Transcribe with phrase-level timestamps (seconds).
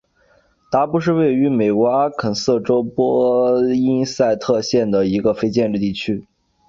[0.71, 6.25] 达布是位于美国阿肯色州波因塞特县的一个非建制地区。